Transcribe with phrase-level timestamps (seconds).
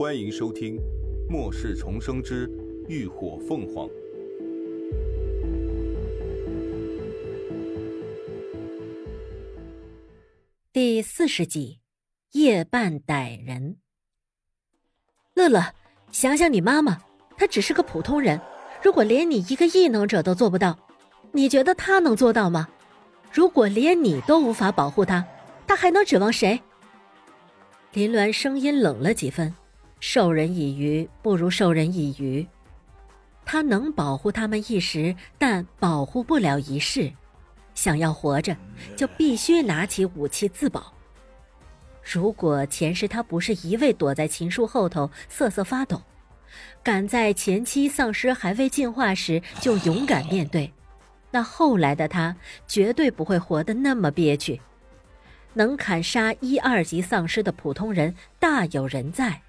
[0.00, 0.78] 欢迎收听
[1.28, 2.50] 《末世重生之
[2.88, 3.86] 浴火凤凰》
[10.72, 11.80] 第四十集：
[12.32, 13.76] 夜半歹人。
[15.34, 15.74] 乐乐，
[16.10, 17.02] 想想你妈妈，
[17.36, 18.40] 她只是个普通人，
[18.82, 20.78] 如果连你一个异能者都做不到，
[21.32, 22.66] 你觉得她能做到吗？
[23.30, 25.22] 如果连你都无法保护她，
[25.66, 26.58] 她还能指望谁？
[27.92, 29.54] 林鸾声音冷了几分。
[30.00, 32.46] 授人以鱼不如授人以渔。
[33.44, 37.12] 他能保护他们一时，但保护不了一世。
[37.74, 38.56] 想要活着，
[38.96, 40.92] 就必须拿起武器自保。
[42.02, 46.02] 如果前世他不是一味躲在秦树后头瑟瑟发抖，
[46.82, 50.72] 敢在前期丧尸还未进化时就勇敢面对，
[51.30, 52.34] 那后来的他
[52.66, 54.60] 绝对不会活得那么憋屈。
[55.54, 59.40] 能砍杀一二级丧尸的普通人大有人在。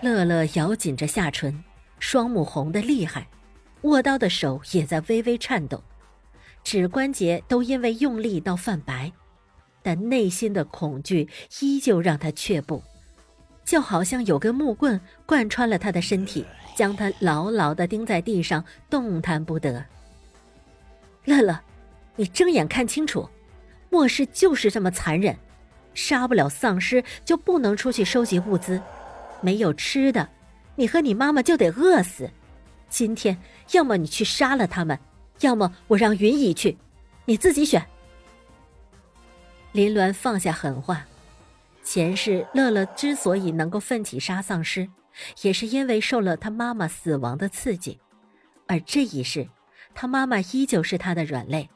[0.00, 1.64] 乐乐咬紧着下唇，
[1.98, 3.26] 双目红得厉害，
[3.82, 5.82] 握刀的手也在微微颤抖，
[6.62, 9.10] 指关节都因为用力到泛白，
[9.82, 11.28] 但内心的恐惧
[11.60, 12.80] 依旧让他却步，
[13.64, 19.84] 就好像有根木棍贯穿了他的身体，将他牢牢地钉在地上，动弹不得。
[21.24, 21.60] 乐乐，
[22.14, 23.28] 你睁眼看清楚，
[23.90, 25.36] 末世就是这么残忍，
[25.92, 28.80] 杀不了丧尸就不能出去收集物资。
[29.40, 30.28] 没有吃的，
[30.76, 32.30] 你和你妈妈就得饿死。
[32.88, 33.36] 今天，
[33.72, 34.98] 要么你去杀了他们，
[35.40, 36.76] 要么我让云姨去，
[37.26, 37.84] 你自己选。
[39.72, 41.06] 林鸾放下狠话，
[41.82, 44.88] 前世乐乐之所以能够奋起杀丧尸，
[45.42, 47.98] 也是因为受了他妈妈死亡的刺激，
[48.66, 49.46] 而这一世，
[49.94, 51.68] 他妈妈依旧是他的软肋。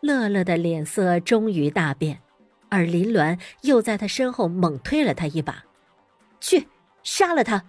[0.00, 2.20] 乐乐的脸色终于大变，
[2.68, 5.64] 而林鸾又在他身后猛推了他一把。
[6.42, 6.68] 去
[7.04, 7.64] 杀了他！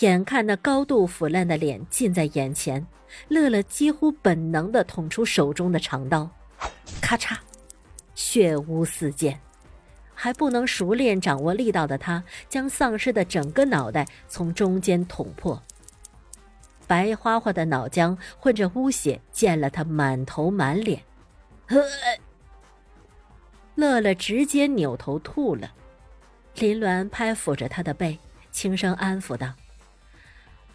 [0.00, 2.84] 眼看那高度腐烂的脸近在眼前，
[3.28, 6.28] 乐乐几乎本能的捅出手中的长刀，
[7.02, 7.36] 咔嚓，
[8.14, 9.38] 血污四溅。
[10.14, 15.62] 还不能熟练掌握力道的他，将丧尸的整个脑袋从中间捅破，
[16.86, 21.02] 白花花的脑浆混着污血溅了他满头满脸。
[23.76, 25.74] 乐乐直接扭头吐了。
[26.58, 28.18] 林鸾拍抚着他的背，
[28.50, 29.54] 轻声安抚道：“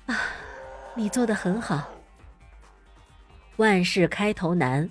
[0.08, 0.18] 啊，
[0.96, 1.90] 你做的很好。
[3.58, 4.90] 万事开头难，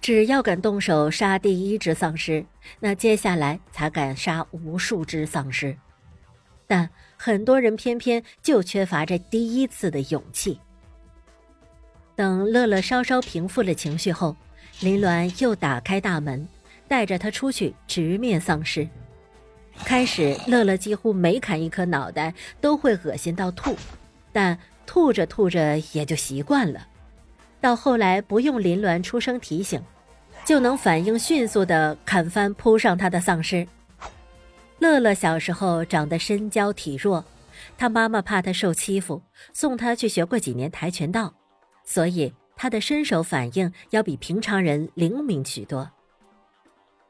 [0.00, 2.44] 只要敢动手杀第一只丧尸，
[2.78, 5.76] 那接下来才敢杀无数只丧尸。
[6.66, 10.60] 但很多人偏偏就缺乏这第一次的勇气。”
[12.16, 14.36] 等乐乐稍稍平复了情绪后，
[14.80, 16.48] 林鸾又打开大门，
[16.86, 18.88] 带着他出去直面丧尸。
[19.76, 23.76] 开始，乐乐几乎每砍一颗脑袋都会恶心到吐，
[24.32, 26.86] 但吐着吐着也就习惯了。
[27.60, 29.82] 到后来，不用林鸾出声提醒，
[30.44, 33.66] 就能反应迅速地砍翻扑上他的丧尸。
[34.78, 37.24] 乐乐小时候长得身娇体弱，
[37.78, 41.32] 他妈妈怕他受欺负，送他去学过几年跆拳道，
[41.84, 45.90] 所以他的身手反应要比平常人灵敏许多。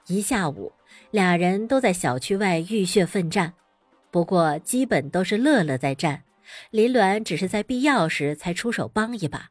[0.07, 0.73] 一下午，
[1.11, 3.55] 俩人都在小区外浴血奋战，
[4.11, 6.25] 不过基本都是乐乐在战，
[6.71, 9.49] 林鸾只是在必要时才出手帮一把。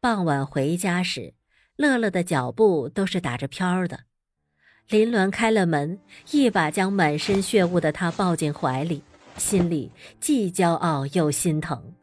[0.00, 1.32] 傍晚回家时，
[1.76, 4.00] 乐乐的脚步都是打着飘的。
[4.88, 5.98] 林鸾开了门，
[6.30, 9.02] 一把将满身血污的他抱进怀里，
[9.38, 11.94] 心里既骄傲又心疼。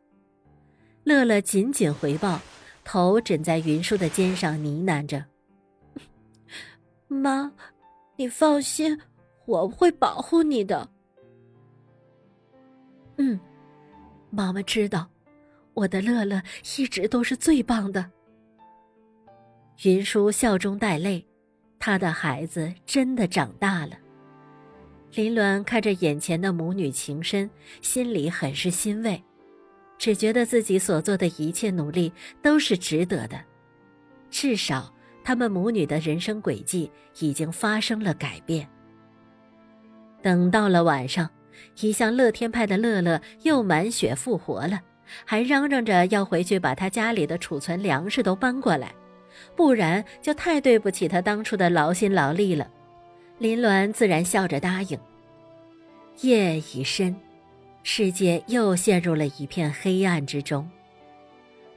[1.04, 2.42] 乐乐紧紧回抱，
[2.84, 5.24] 头枕在云舒的肩上，呢喃着。
[7.08, 7.52] 妈，
[8.16, 9.00] 你放心，
[9.46, 10.90] 我会保护你的。
[13.18, 13.40] 嗯，
[14.30, 15.08] 妈妈知道，
[15.74, 16.42] 我的乐乐
[16.78, 18.12] 一直都是最棒的。
[19.84, 21.26] 云舒笑中带泪，
[21.78, 23.98] 他的孩子真的长大了。
[25.14, 27.50] 林鸾看着眼前的母女情深，
[27.82, 29.22] 心里很是欣慰，
[29.98, 33.40] 只觉得自己所做的一切努力都是值得的，
[34.30, 34.95] 至少。
[35.26, 36.90] 他们母女的人生轨迹
[37.20, 38.66] 已经发生了改变。
[40.22, 41.28] 等到了晚上，
[41.82, 44.80] 一向乐天派的乐乐又满血复活了，
[45.26, 48.94] 还嚷嚷着要回去把他家里的储存粮食都搬过来，
[49.56, 52.70] 不然就太对不起他当初的劳心劳力了。
[53.40, 54.98] 林鸾自然笑着答应。
[56.22, 57.16] 夜已深，
[57.82, 60.70] 世界又陷入了一片黑暗之中。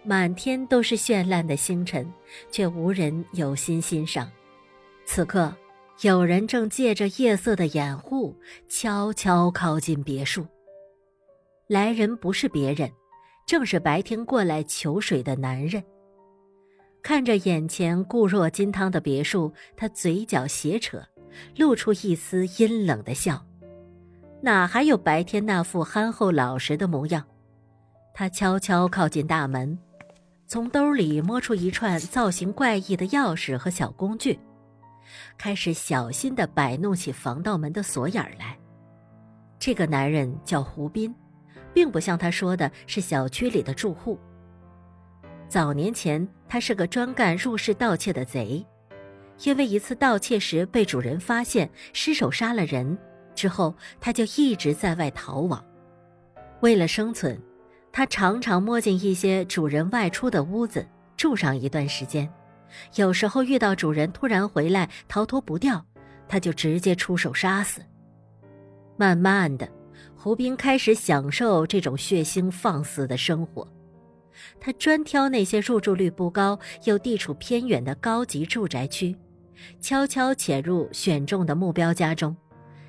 [0.09, 2.11] 满天都是绚烂的星辰，
[2.51, 4.27] 却无人有心欣赏。
[5.05, 5.55] 此刻，
[6.01, 8.35] 有人正借着夜色的掩护，
[8.71, 10.47] 悄悄靠近别墅。
[11.67, 12.91] 来人不是别人，
[13.45, 15.85] 正是白天过来求水的男人。
[17.03, 21.03] 看着眼前固若金汤的别墅，他嘴角斜扯，
[21.55, 23.45] 露出一丝阴冷的笑。
[24.41, 27.23] 哪还有白天那副憨厚老实的模样？
[28.15, 29.79] 他悄悄靠近大门，
[30.49, 34.41] 从兜里摸出一串造型怪异的钥匙和小工具，
[35.37, 38.59] 开始小心地摆弄起防盗门的锁眼来。
[39.59, 41.15] 这个男人叫胡斌，
[41.75, 44.19] 并不像他说的是小区里的住户。
[45.51, 48.65] 早年前，他是个专干入室盗窃的贼，
[49.45, 52.97] 因为一次盗窃时被主人发现，失手杀了人，
[53.35, 55.63] 之后他就一直在外逃亡。
[56.63, 57.39] 为了生存，
[57.93, 60.87] 他常常摸进一些主人外出的屋子
[61.17, 62.29] 住上一段时间，
[62.95, 65.85] 有时候遇到主人突然回来逃脱不掉，
[66.29, 67.81] 他就直接出手杀死。
[68.97, 69.69] 慢慢的，
[70.17, 73.67] 胡斌开始享受这种血腥放肆的生活。
[74.61, 79.17] 他专挑那些入住率不高又地处偏远的高级住宅区，
[79.81, 82.37] 悄悄潜入选中的目标家中，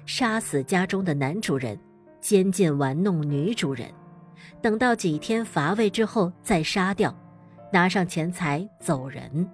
[0.06, 1.80] 杀死家中的男主人，
[2.20, 3.90] 监禁玩弄女主人，
[4.62, 7.16] 等到几天乏味之后再杀掉，
[7.72, 9.50] 拿上钱财走人。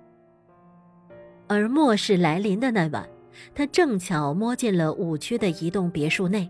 [1.47, 3.07] 而末世来临的那晚，
[3.53, 6.49] 他正巧摸进了五区的一栋别墅内，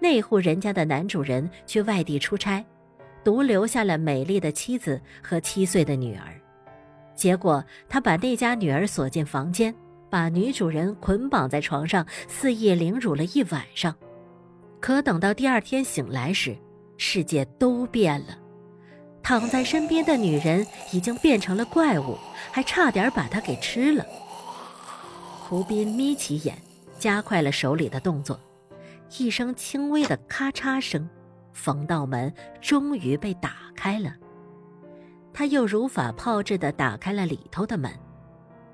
[0.00, 2.64] 那户人家的男主人去外地出差。
[3.22, 6.32] 独留下了美丽的妻子和七岁的女儿，
[7.16, 9.74] 结果他把那家女儿锁进房间，
[10.08, 13.92] 把女主人捆绑在床上，肆意凌辱了一晚上。
[14.80, 16.56] 可等到第二天醒来时，
[16.96, 18.38] 世界都变了，
[19.22, 22.16] 躺在身边的女人已经变成了怪物，
[22.50, 24.04] 还差点把他给吃了。
[25.40, 26.56] 胡斌眯起眼，
[26.98, 28.40] 加快了手里的动作，
[29.18, 31.08] 一声轻微的咔嚓声。
[31.52, 34.12] 防盗门终于被打开了，
[35.32, 37.90] 他又如法炮制的打开了里头的门，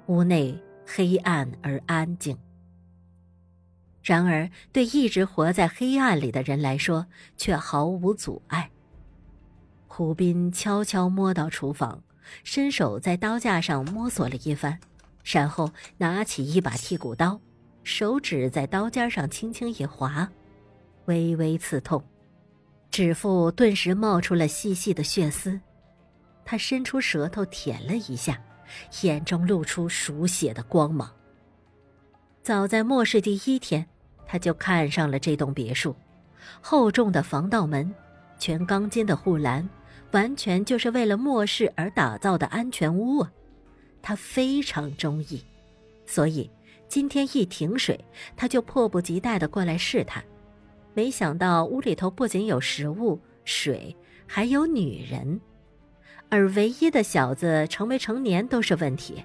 [0.07, 2.37] 屋内黑暗而安静。
[4.03, 7.07] 然而，对一直活在黑暗里的人来说，
[7.37, 8.71] 却毫无阻碍。
[9.87, 12.03] 胡斌悄悄摸到厨房，
[12.43, 14.79] 伸手在刀架上摸索了一番，
[15.23, 17.41] 然后拿起一把剔骨刀，
[17.85, 20.29] 手指在刀尖上轻轻一划，
[21.05, 22.03] 微微刺痛。
[22.91, 25.61] 指腹顿时冒出了细细的血丝，
[26.45, 28.43] 他伸出舌头舔了一下，
[29.03, 31.11] 眼中露出熟血的光芒。
[32.43, 33.87] 早在末世第一天，
[34.33, 35.95] 他就看上了这栋别墅，
[36.63, 37.95] 厚重的防盗门，
[38.39, 39.69] 全钢筋的护栏，
[40.13, 43.31] 完全就是为了末世而打造的安全屋啊！
[44.01, 45.45] 他非常中意，
[46.07, 46.51] 所以
[46.89, 48.03] 今天一停水，
[48.35, 50.25] 他就迫不及待的过来试探。
[50.95, 53.95] 没想到屋里头不仅有食物、水，
[54.27, 55.39] 还有女人，
[56.31, 59.23] 而唯一的小子成没成年都是问题，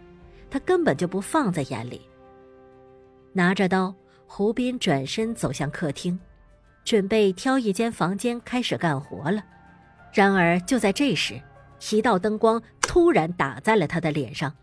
[0.50, 2.02] 他根本就不放在眼里。
[3.32, 3.96] 拿着刀，
[4.28, 6.20] 胡斌转身走向客厅，
[6.84, 9.44] 准备挑一间房间开始干活了。
[10.14, 11.42] 然而就在这时，
[11.92, 14.54] 一道灯光突然打在了他的脸上，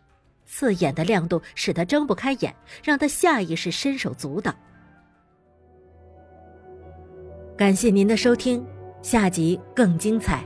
[0.44, 4.54] 刺眼的亮度使他睁不开眼，让他下意识伸手阻挡。
[7.56, 8.64] 感谢您的收听，
[9.00, 10.44] 下集更精彩。